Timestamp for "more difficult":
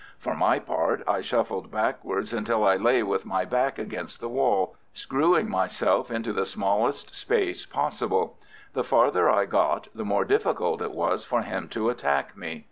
10.03-10.81